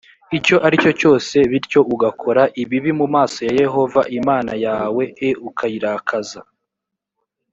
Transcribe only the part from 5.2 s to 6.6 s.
e ukayirakaza